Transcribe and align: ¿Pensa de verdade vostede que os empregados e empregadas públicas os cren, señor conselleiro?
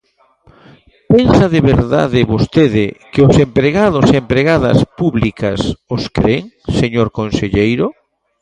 ¿Pensa 1.11 1.45
de 1.53 1.61
verdade 1.71 2.29
vostede 2.33 2.85
que 3.11 3.21
os 3.27 3.35
empregados 3.45 4.05
e 4.09 4.15
empregadas 4.23 4.79
públicas 4.99 5.59
os 5.95 6.03
cren, 6.17 6.41
señor 6.79 7.07
conselleiro? 7.19 7.87